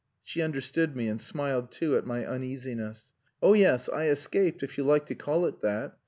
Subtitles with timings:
[0.23, 3.13] She understood me, and smiled too, at my uneasiness.
[3.39, 3.87] "Oh yes!
[3.87, 5.95] I escaped, if you like to call it that.